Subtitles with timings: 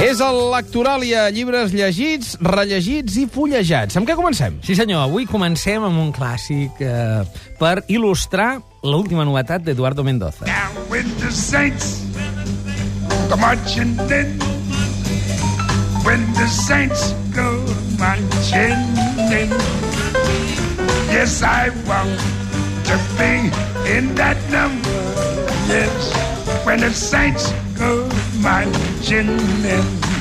[0.00, 3.98] És el Lectoràlia, llibres llegits, rellegits i fullejats.
[4.00, 4.56] Amb què comencem?
[4.64, 7.20] Sí, senyor, avui comencem amb un clàssic eh,
[7.60, 10.48] per il·lustrar l'última novetat d'Eduardo Mendoza.
[10.48, 12.00] Now when the saints
[13.28, 14.40] go marching in,
[16.08, 17.60] when the saints go
[18.00, 18.80] marching
[19.28, 19.52] in,
[21.12, 22.16] yes, I want
[22.88, 23.52] to be
[23.84, 24.96] in that number.
[25.68, 26.08] Yes,
[26.64, 28.29] when the saints go marching in.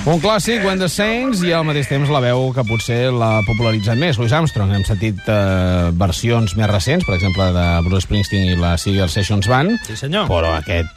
[0.09, 3.99] Un clàssic, When the Saints, i al mateix temps la veu que potser l'ha popularitzat
[3.99, 4.71] més, Louis Armstrong.
[4.73, 9.47] Hem sentit eh, versions més recents, per exemple, de Bruce Springsteen i la Seagull Sessions
[9.51, 10.27] Band, Sí, senyor.
[10.31, 10.89] però aquest...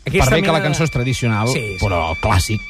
[0.00, 1.78] Aquesta per bé que mena la de- cançó és tradicional, Sí, sí.
[1.82, 2.60] però el clàssic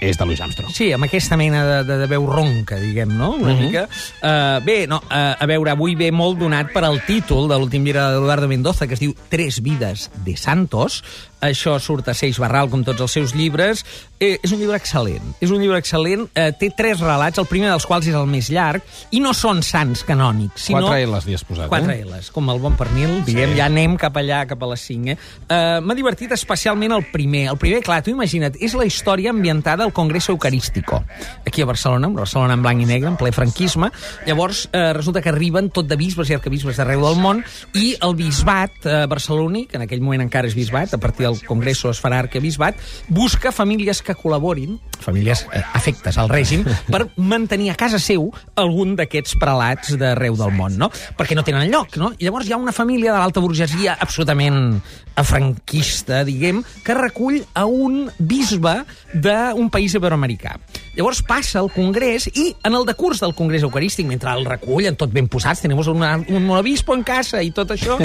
[0.00, 0.72] és de Louis Armstrong.
[0.74, 3.32] Sí, amb aquesta mena de, de, de veu ronca, diguem, no?
[3.36, 3.60] Una Mhm.
[3.66, 3.88] mica.
[4.22, 7.84] Uh, bé, no, uh, a veure, avui ve molt donat per al títol de l'últim
[7.84, 11.02] llibre d'Eduardo Mendoza, que es diu Tres vides de Santos.
[11.40, 13.80] Això surt a Seix Barral, com tots els seus llibres.
[14.20, 15.22] Eh, és un llibre excel·lent.
[15.40, 16.26] És un llibre excel·lent.
[16.34, 18.82] Eh, té tres relats, el primer dels quals és el més llarg,
[19.16, 20.82] i no són sants canònics, sinó...
[20.84, 22.04] Quatre L's li has posat, Quatre eh?
[22.04, 25.16] L's, com el bon pernil, diguem, ja anem cap allà, cap a les 5, eh?
[25.48, 27.46] Uh, M'ha divertit especialment el primer.
[27.54, 31.04] El primer, clar, tu imagina't, és la història ambientada al Congreso Eucarístico,
[31.46, 33.90] aquí a Barcelona, Barcelona en blanc i negre, en ple franquisme.
[34.26, 37.42] Llavors, eh, resulta que arriben tot de bisbes i arcabisbes d'arreu del món,
[37.74, 41.42] i el bisbat eh, barceloní, que en aquell moment encara és bisbat, a partir del
[41.46, 47.70] Congreso es farà arcabisbat, busca famílies que col·laborin, famílies eh, afectes al règim, per mantenir
[47.72, 48.28] a casa seu
[48.60, 50.90] algun d'aquests prelats d'arreu del món, no?
[51.18, 52.12] Perquè no tenen lloc, no?
[52.18, 54.80] I llavors hi ha una família de l'alta burgesia absolutament
[55.24, 58.72] franquista, diguem, que recull a un bisbe
[59.12, 60.56] d'un país iberoamericà.
[60.96, 65.12] Llavors passa al Congrés i en el decurs del Congrés Eucarístic, mentre el recullen tot
[65.12, 67.98] ben posats, tenim un, un obispo en casa i tot això,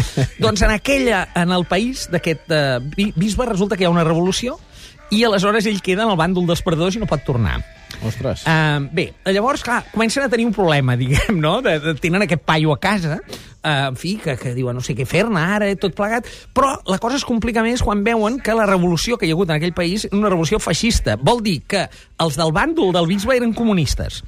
[0.43, 4.59] doncs en aquella, en el país d'aquest uh, bisbe resulta que hi ha una revolució
[5.11, 7.59] i aleshores ell queda en el bàndol dels perdedors i no pot tornar.
[8.05, 8.43] Ostres.
[8.49, 11.59] Uh, bé, llavors, clar, comencen a tenir un problema, diguem, no?
[11.65, 14.97] De, de, tenen aquest paio a casa, uh, en fi, que, que diuen no sé
[14.97, 18.67] què fer-ne ara, tot plegat, però la cosa es complica més quan veuen que la
[18.69, 21.15] revolució que hi ha hagut en aquell país és una revolució feixista.
[21.21, 21.87] Vol dir que
[22.21, 24.23] els del bàndol del bisbe eren comunistes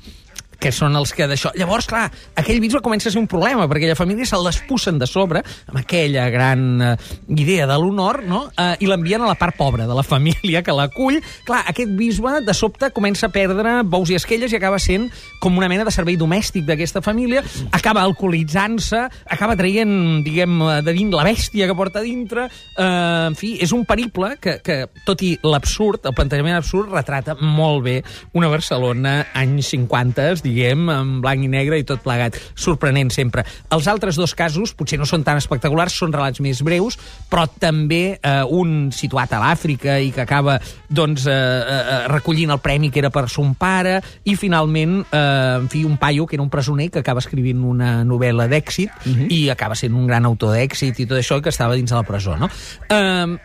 [0.59, 1.51] que són els que d'això...
[1.57, 2.07] Llavors, clar,
[2.37, 5.81] aquell bisbe comença a ser un problema, perquè la família se'l despussen de sobre, amb
[5.81, 6.93] aquella gran eh,
[7.37, 8.45] idea de l'honor, no?
[8.57, 11.19] Eh, i l'envien a la part pobra de la família que l'acull.
[11.47, 15.09] Clar, aquest bisbe, de sobte, comença a perdre bous i esquelles i acaba sent
[15.43, 20.97] com una mena de servei domèstic d'aquesta família, acaba alcoholitzant-se, acaba traient, diguem, eh, de
[20.97, 22.47] dins la bèstia que porta dintre...
[22.77, 27.35] Eh, en fi, és un periple que, que tot i l'absurd, el plantejament absurd, retrata
[27.39, 27.97] molt bé
[28.37, 32.37] una Barcelona anys 50, diguem, en blanc i negre i tot plegat.
[32.57, 33.45] Sorprenent sempre.
[33.73, 36.97] Els altres dos casos potser no són tan espectaculars, són relats més breus,
[37.29, 40.57] però també eh, un situat a l'Àfrica i que acaba
[40.89, 45.69] doncs, eh, eh, recollint el premi que era per son pare, i finalment, eh, en
[45.71, 49.27] fi, un paio que era un presoner que acaba escrivint una novel·la d'èxit uh -huh.
[49.31, 52.03] i acaba sent un gran autor d'èxit i tot això que estava dins de la
[52.03, 52.49] presó, no?
[52.89, 53.37] Eh,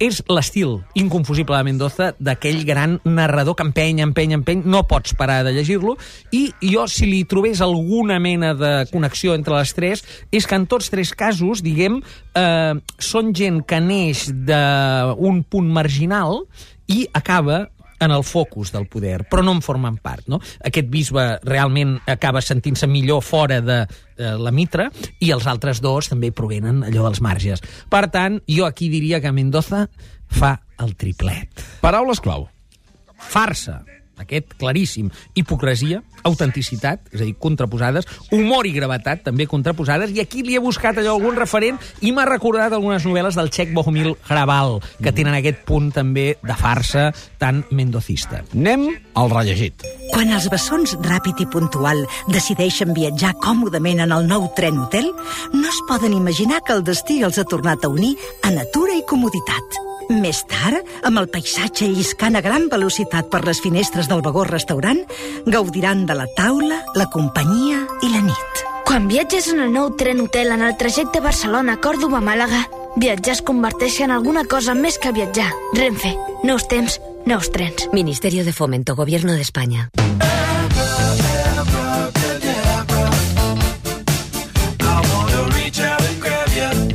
[0.00, 5.42] és l'estil inconfusible de Mendoza d'aquell gran narrador que empeny, empeny, empeny, no pots parar
[5.46, 5.96] de llegir-lo,
[6.34, 10.66] i jo, si li trobés alguna mena de connexió entre les tres, és que en
[10.68, 12.00] tots tres casos, diguem,
[12.34, 16.44] eh, són gent que neix d'un punt marginal
[16.92, 17.66] i acaba
[18.02, 20.26] en el focus del poder, però no en formen part.
[20.30, 20.40] No?
[20.64, 24.88] Aquest bisbe realment acaba sentint-se millor fora de eh, la mitra
[25.20, 27.62] i els altres dos també provenen allò dels marges.
[27.90, 29.86] Per tant, jo aquí diria que Mendoza
[30.32, 31.64] fa el triplet.
[31.82, 32.48] Paraules clau.
[33.22, 33.82] Farsa,
[34.22, 35.10] aquest claríssim.
[35.34, 40.62] Hipocresia, autenticitat, és a dir, contraposades, humor i gravetat, també contraposades, i aquí li he
[40.62, 45.36] buscat allò algun referent i m'ha recordat algunes novel·les del txec Bohumil Hrabal, que tenen
[45.38, 47.10] aquest punt també de farsa
[47.42, 48.42] tan mendocista.
[48.54, 48.88] Anem
[49.18, 49.86] al rellegit.
[50.12, 55.08] Quan els bessons ràpid i puntual decideixen viatjar còmodament en el nou tren hotel,
[55.54, 59.06] no es poden imaginar que el destí els ha tornat a unir a natura i
[59.08, 59.82] comoditat.
[60.10, 65.00] Més tard, amb el paisatge lliscant a gran velocitat per les finestres del vagó restaurant,
[65.46, 68.64] gaudiran de la taula, la companyia i la nit.
[68.86, 72.64] Quan viatges en el nou tren hotel en el trajecte Barcelona-Còrdoba-Màlaga,
[72.96, 75.48] viatjar es converteix en alguna cosa més que viatjar.
[75.78, 77.88] Renfe, nous temps, nous trens.
[77.92, 79.46] Ministerio de Fomento, Gobierno de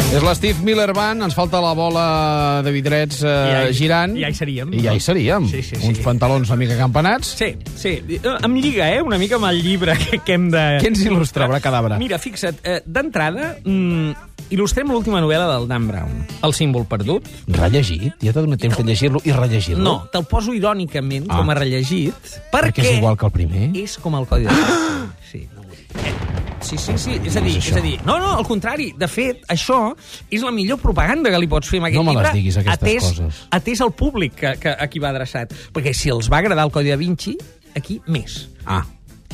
[0.08, 4.14] És l'Steve Miller Band, ens falta la bola de vidrets eh, I ja hi- girant.
[4.18, 4.72] i ja hi seríem.
[4.74, 5.48] I ja hi seríem.
[5.52, 5.84] Sí, sí, sí.
[5.90, 7.34] Uns pantalons una mica campanats.
[7.38, 7.92] Sí, sí.
[8.16, 10.64] Eh, Em lliga, eh, una mica amb el llibre que, que hem de...
[10.82, 12.00] Què ens il·lustra, Abracadabra?
[12.00, 17.28] Mira, fixa't, eh, d'entrada, mm, il·lustrem l'última novel·la del Dan Brown, El símbol perdut.
[17.60, 18.16] Rellegit?
[18.24, 19.84] Ja t'ha donat temps de llegir-lo i rellegir-lo?
[19.84, 21.42] No, te'l poso irònicament Ah.
[21.42, 22.16] com a rellegit,
[22.50, 22.72] perquè...
[22.80, 23.70] Perquè és igual que el primer?
[23.84, 24.56] És com el codi de
[25.32, 25.44] Sí.
[25.44, 26.16] Eh,
[26.62, 29.08] Sí, sí, sí, és a dir, és és a dir, no, no, al contrari, de
[29.08, 29.94] fet, això
[30.34, 32.58] és la millor propaganda que li pots fer amb aquest No me les llibre, diguis,
[32.58, 33.42] aquestes atès, coses.
[33.60, 36.74] atès al públic que, que, a qui va adreçat, perquè si els va agradar el
[36.76, 37.38] Codi da Vinci,
[37.78, 38.48] aquí més.
[38.66, 38.84] Ah,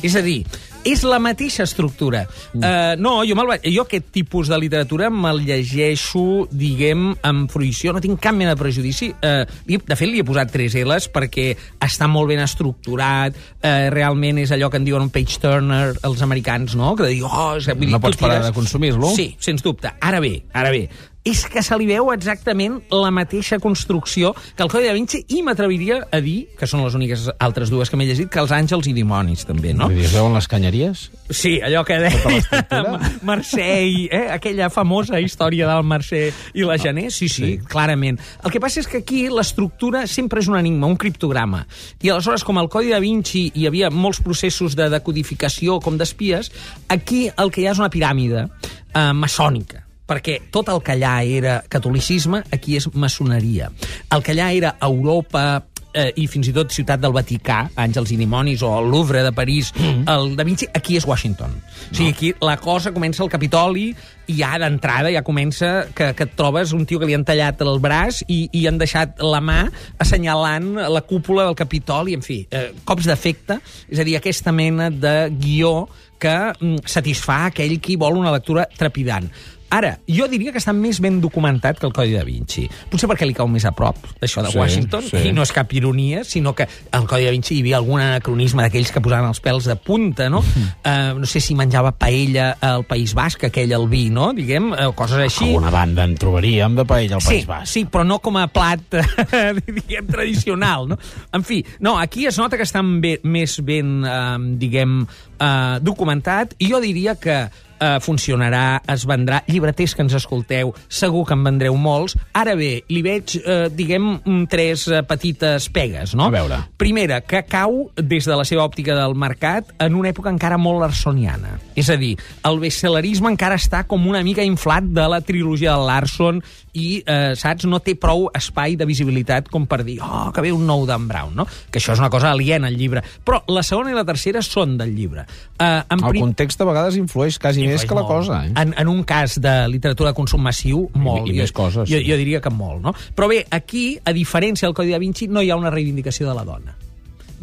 [0.04, 0.42] És a dir,
[0.84, 2.24] és la mateixa estructura.
[2.52, 2.60] Mm.
[2.60, 7.94] Uh, no, jo, me'l vaig, jo aquest tipus de literatura me'l llegeixo, diguem, amb fruïció,
[7.94, 9.10] no tinc cap mena de prejudici.
[9.18, 11.50] Uh, de fet, li he posat tres L's perquè
[11.84, 16.76] està molt ben estructurat, uh, realment és allò que en diuen un page-turner els americans,
[16.78, 16.94] no?
[16.98, 17.54] Que de dir, oh...
[17.58, 19.12] És, dir, No pots parar de consumir-lo?
[19.16, 19.94] Sí, sens dubte.
[20.04, 20.88] Ara bé, ara bé,
[21.24, 25.40] és que se li veu exactament la mateixa construcció que el Codi da Vinci i
[25.42, 28.90] m'atreviria a dir, que són les úniques altres dues que m'he llegit, que els àngels
[28.90, 29.88] i dimonis, també, no?
[29.88, 31.06] vull dir, es veuen les canyeries?
[31.32, 32.82] Sí, allò que deia
[33.24, 38.20] Mercè i eh, aquella famosa història del Mercè i la Gené, sí, sí, sí, clarament.
[38.44, 41.62] El que passa és que aquí l'estructura sempre és un enigma, un criptograma.
[42.04, 46.52] I aleshores, com al Codi da Vinci hi havia molts processos de decodificació com d'espies,
[46.92, 51.18] aquí el que hi ha és una piràmide eh, maçònica perquè tot el que allà
[51.24, 53.70] era catolicisme, aquí és maçoneria.
[54.12, 55.62] El que allà era Europa,
[55.94, 59.32] eh, i fins i tot Ciutat del Vaticà, Àngels i Dimonis, o el Louvre de
[59.32, 60.04] París, mm.
[60.10, 61.54] el Da Vinci, aquí és Washington.
[61.54, 61.78] No.
[61.92, 63.88] O sigui, aquí la cosa comença al Capitoli
[64.26, 67.60] i ja d'entrada ja comença que, que et trobes un tio que li han tallat
[67.64, 69.60] el braç i, i han deixat la mà
[70.02, 74.90] assenyalant la cúpula del Capitoli, en fi, eh, cops d'efecte, és a dir, aquesta mena
[74.90, 75.84] de guió
[76.18, 79.28] que mm, satisfà aquell qui vol una lectura trepidant.
[79.74, 82.68] Ara, jo diria que està més ben documentat que el Codi da Vinci.
[82.92, 85.22] Potser perquè li cau més a prop, això de Sí, Washington, sí.
[85.28, 88.62] i no és cap ironia, sinó que al Codi da Vinci hi havia algun anacronisme
[88.62, 90.44] d'aquells que posaven els pèls de punta, no?
[90.44, 94.30] Uh, no sé si menjava paella al País Basc, aquell el vi, no?
[94.36, 95.48] Diguem, uh, coses així.
[95.50, 97.72] Alguna banda en trobaríem de paella al Sí, País Basc.
[97.72, 98.84] sí, però no com a plat,
[99.66, 100.98] diguem, tradicional, no?
[101.34, 105.00] En fi, no, aquí es nota que està bé, més ben, eh, diguem,
[105.40, 107.42] eh, documentat, i jo diria que
[107.84, 109.42] eh, funcionarà, es vendrà.
[109.50, 112.16] Llibreters que ens escolteu, segur que en vendreu molts.
[112.36, 116.28] Ara bé, li veig, eh, diguem, mm, tres eh, petites pegues, no?
[116.28, 116.60] A veure.
[116.80, 120.80] Primera, que cau, des de la seva òptica del mercat, en una època encara molt
[120.80, 121.58] larsoniana.
[121.76, 122.14] És a dir,
[122.44, 126.42] el bestsellerisme encara està com una mica inflat de la trilogia de Larson
[126.74, 130.50] i, eh, saps, no té prou espai de visibilitat com per dir, oh, que ve
[130.52, 131.46] un nou Dan Brown, no?
[131.70, 133.02] Que això és una cosa aliena al llibre.
[133.24, 135.24] Però la segona i la tercera són del llibre.
[135.58, 138.12] Eh, en El prim- context a vegades influeix quasi més influeix que la molt.
[138.12, 138.52] cosa, eh?
[138.60, 141.28] En, en un cas de literatura de consum massiu, molt.
[141.28, 142.92] I Jo- més coses, Jo, jo diria que molt, no?
[143.14, 146.34] Però bé, aquí, a diferència del Codi da Vinci, no hi ha una reivindicació de
[146.34, 146.74] la dona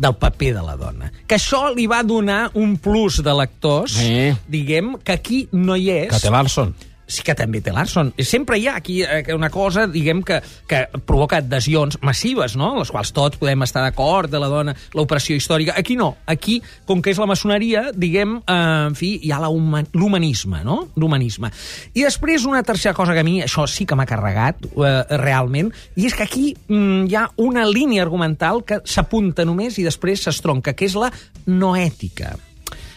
[0.01, 1.11] del paper de la dona.
[1.27, 4.31] Que això li va donar un plus de lectors, Sí.
[4.47, 6.09] diguem, que aquí no hi és.
[6.09, 6.73] Que té Larson.
[7.11, 8.13] Sí que també té Larson.
[8.23, 12.91] Sempre hi ha aquí eh, una cosa, diguem, que, que provoca adhesions massives, no?, les
[12.93, 15.75] quals tots podem estar d'acord, de la dona, l'operació històrica.
[15.77, 16.13] Aquí no.
[16.31, 21.51] Aquí, com que és la maçoneria, diguem, eh, en fi, hi ha l'humanisme, no?, l'humanisme.
[21.93, 25.73] I després una tercera cosa que a mi, això sí que m'ha carregat, eh, realment,
[25.99, 30.23] i és que aquí mm, hi ha una línia argumental que s'apunta només i després
[30.23, 31.11] s'estronca, que és la
[31.51, 32.37] no ètica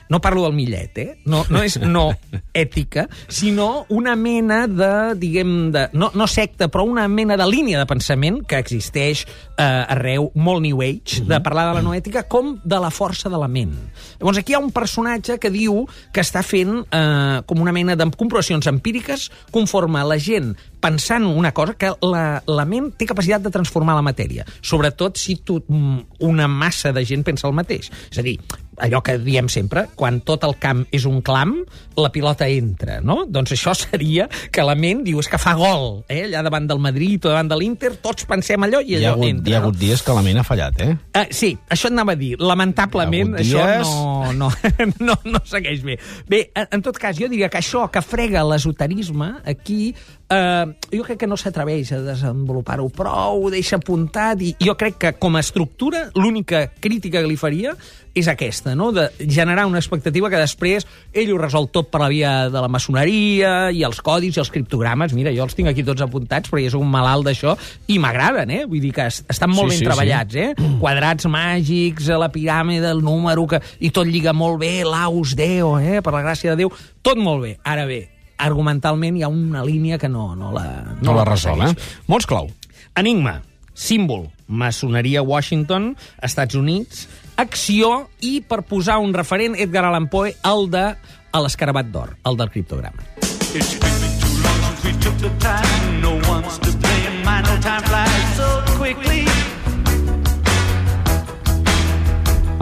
[0.09, 1.09] no parlo del millet, eh?
[1.25, 2.11] No, no és no
[2.55, 7.81] ètica, sinó una mena de, diguem, de, no, no secta, però una mena de línia
[7.81, 12.27] de pensament que existeix eh, arreu, molt New Age, de parlar de la no ètica
[12.31, 13.75] com de la força de la ment.
[14.21, 15.85] Llavors, aquí hi ha un personatge que diu
[16.15, 21.55] que està fent eh, com una mena de comprovacions empíriques conforme la gent pensant una
[21.57, 26.21] cosa que la, la ment té capacitat de transformar la matèria, sobretot si tu, mm,
[26.29, 27.89] una massa de gent pensa el mateix.
[28.11, 28.37] És a dir,
[28.83, 31.57] allò que diem sempre, quan tot el camp és un clam,
[32.01, 33.25] la pilota entra, no?
[33.31, 36.25] Doncs això seria que la ment diu, és que fa gol, eh?
[36.29, 39.15] allà davant del Madrid o davant de l'Inter, tots pensem allò i Hi ha, allò
[39.19, 39.51] hagut, entra.
[39.51, 40.91] hi ha hagut dies que la ment ha fallat, eh?
[41.15, 42.35] Uh, sí, això et anava a dir.
[42.41, 44.51] Lamentablement, Hi ha això no, no,
[45.09, 45.99] no, no segueix bé.
[46.31, 49.95] Bé, en tot cas, jo diria que això que frega l'esoterisme, aquí,
[50.31, 54.97] eh, jo crec que no s'atreveix a desenvolupar-ho prou, ho deixa apuntat, i jo crec
[54.99, 57.75] que com a estructura, l'única crítica que li faria
[58.15, 58.93] és aquesta, no?
[58.95, 62.69] de generar una expectativa que després ell ho resol tot per la via de la
[62.71, 65.13] maçoneria i els codis i els criptogrames.
[65.19, 67.57] Mira, jo els tinc aquí tots apuntats perquè jo soc un malalt d'això
[67.91, 68.63] i m'agraden, eh?
[68.71, 70.55] Vull dir que es- estan molt Sí, ben sí, treballats, eh?
[70.81, 73.61] Quadrats màgics, la piràmide, el número, que...
[73.81, 75.99] i tot lliga molt bé, l'aus Deo, eh?
[76.01, 76.71] Per la gràcia de Déu,
[77.03, 77.57] tot molt bé.
[77.67, 78.05] Ara bé,
[78.39, 80.97] argumentalment hi ha una línia que no, no la...
[81.01, 81.73] No, la resol, eh?
[82.07, 82.51] Mots clau.
[82.97, 83.41] Enigma,
[83.75, 90.71] símbol, maçoneria Washington, Estats Units, acció i, per posar un referent, Edgar Allan Poe, el
[90.71, 90.87] de
[91.35, 93.11] l'escarabat d'or, el del criptograma.
[93.55, 96.01] Think me too long, took the time.
[96.01, 97.23] No one's to blame.
[97.25, 99.34] My no time flies so quickly.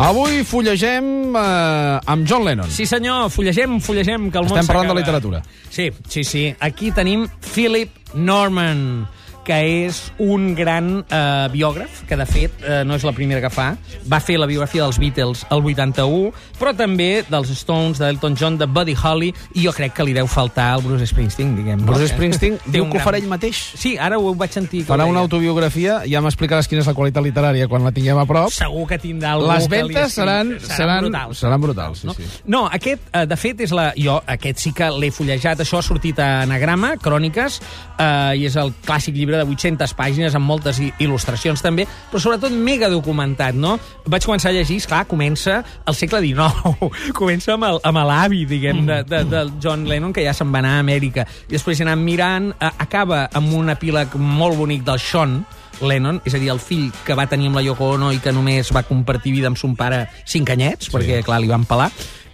[0.00, 2.70] Avui fullegem eh, amb John Lennon.
[2.72, 5.42] Sí, senyor, fullegem, fullegem, que el món Estem parlant de literatura.
[5.68, 6.44] Sí, sí, sí.
[6.64, 9.06] Aquí tenim Philip Norman,
[9.44, 9.56] que
[9.86, 13.72] és un gran eh, biògraf, que de fet eh, no és la primera que fa.
[14.10, 16.30] Va fer la biografia dels Beatles el 81,
[16.60, 20.26] però també dels Stones, d'Elton John, de Buddy Holly, i jo crec que li deu
[20.30, 21.82] faltar al Bruce Springsteen, diguem.
[21.86, 23.58] Bruce Springsteen diu que ho gran- farà ell mateix.
[23.74, 24.84] Sí, ara ho vaig sentir.
[24.84, 28.26] ho Farà una autobiografia, ja m'explicaràs quina és la qualitat literària quan la tinguem a
[28.26, 28.50] prop.
[28.54, 30.24] Segur que tindrà algú Les ventes escriu.
[30.24, 31.38] seran- seran- brutals.
[31.38, 32.14] seran brutals, sí, no?
[32.14, 32.22] sí.
[32.46, 33.92] No, aquest, eh, de fet, és la...
[33.96, 35.58] Jo, aquest sí que l'he fullejat.
[35.60, 37.60] Això ha sortit a Anagrama, Cròniques,
[37.98, 42.52] eh, i és el clàssic llibre de 800 pàgines amb moltes il·lustracions també, però sobretot
[42.52, 43.78] mega documentat, no?
[44.06, 47.80] Vaig començar a llegir, esclar, comença al segle XIX, comença amb el-
[48.12, 51.26] l'avi, diguem, de, de, del John Lennon, que ja se'n va anar a Amèrica.
[51.48, 55.44] I després he anat mirant, eh, acaba amb un epíleg molt bonic del Sean,
[55.82, 58.32] Lennon, és a dir, el fill que va tenir amb la Yoko Ono i que
[58.34, 60.92] només va compartir vida amb son pare cinc anyets, sí.
[60.94, 61.90] perquè, clar, li van pelar.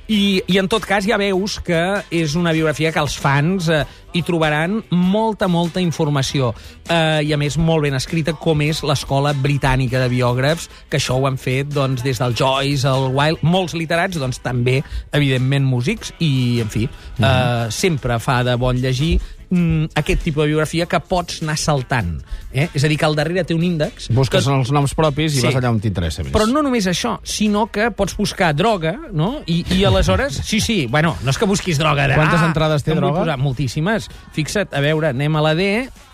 [0.08, 1.78] I, I, en tot cas, ja veus que
[2.16, 3.82] és una biografia que els fans eh,
[4.16, 6.54] hi trobaran molta, molta informació.
[6.88, 11.18] Eh, I, a més, molt ben escrita, com és l'escola britànica de biògrafs, que això
[11.18, 14.80] ho han fet doncs, des del Joyce, el Wilde, molts literats, doncs també,
[15.12, 16.32] evidentment, músics, i,
[16.64, 19.18] en fi, eh, sempre fa de bon llegir
[19.50, 22.18] mm, aquest tipus de biografia que pots anar saltant.
[22.52, 22.68] Eh?
[22.74, 24.08] És a dir, que al darrere té un índex...
[24.16, 24.52] Busques que...
[24.54, 25.46] els noms propis i Sí.
[25.46, 26.32] vas allà on t'interessa més.
[26.32, 29.42] Però no només això, sinó que pots buscar droga, no?
[29.46, 30.40] I, i aleshores...
[30.48, 32.14] Sí, sí, bueno, no és que busquis droga de...
[32.16, 33.20] Quantes entrades té droga?
[33.20, 34.08] Posar, moltíssimes.
[34.32, 35.66] Fixa't, a veure, anem a la D,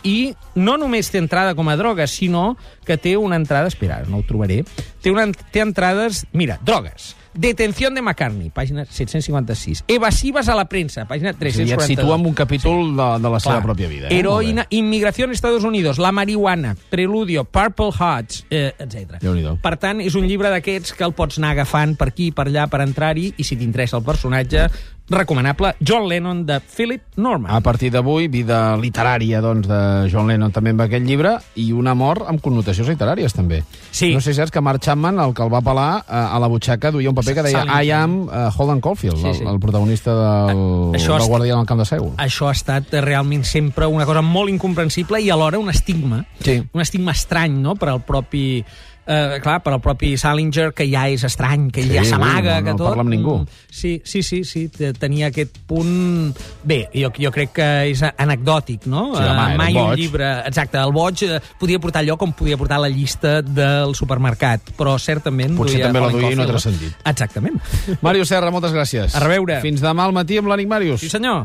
[0.04, 3.70] i no només té entrada com a droga, sinó que té una entrada...
[3.70, 4.64] Espera, no ho trobaré.
[5.00, 6.24] Té, una, té entrades...
[6.32, 7.14] Mira, drogues.
[7.34, 9.84] Detención de McCartney, pàgina 756.
[9.88, 11.90] Evasivas a la premsa, pàgina O sigui, ja 342.
[11.90, 13.64] et situa en un capítol de, de la seva Clar.
[13.66, 14.08] pròpia vida.
[14.08, 14.20] Eh?
[14.20, 19.18] Heroïna, inmigració a Estados Unidos, la marihuana, Preludio, Purple Hearts, eh, etc.
[19.60, 22.68] Per tant, és un llibre d'aquests que el pots anar agafant per aquí, per allà,
[22.70, 24.68] per entrar-hi, i si t'interessa el personatge,
[25.08, 27.50] recomanable, John Lennon, de Philip Norman.
[27.54, 31.86] A partir d'avui, vida literària doncs, de John Lennon també amb aquest llibre i un
[31.88, 33.62] amor amb connotacions literàries també.
[33.90, 34.14] Sí.
[34.14, 36.48] No sé si saps que Mark Chapman, el que el va pelar, eh, a la
[36.48, 37.64] butxaca duia un paper que deia.
[37.84, 39.44] I am uh, Holden Caulfield, Sí, el, sí.
[39.46, 40.56] el protagonista del,
[40.96, 42.10] Això del és- guardià del camp de Seul.
[42.16, 46.24] Això ha estat eh, realment sempre una cosa molt incomprensible i alhora un estigma.
[46.40, 46.62] Sí.
[46.72, 48.64] Un estigma estrany, no?, per al propi...
[49.06, 52.64] Eh, clar, per al propi Salinger, que ja és estrany, que Sí, ja s'amaga, no,
[52.64, 52.88] no que tot...
[52.88, 53.34] parla amb ningú.
[53.42, 56.32] Mm, Sí, sí, sí, sí, te- tenia aquest punt...
[56.64, 59.10] Bé, jo, jo crec que és anecdòtic, no?
[59.16, 59.98] Sí, home, Eh, mai un boig.
[59.98, 60.30] llibre...
[60.48, 64.96] Exacte, el boig eh, podia portar allò com podia portar la llista del supermercat, però
[64.98, 65.56] certament...
[65.58, 66.96] Potser també la duia no ha Caulfield, transcendit.
[67.04, 67.60] Exactament.
[68.00, 69.14] Màrius Serra, moltes gràcies.
[69.14, 69.60] A reveure.
[69.60, 71.00] Fins demà al matí amb l'Ànic Màrius.
[71.04, 71.44] Sí, senyor.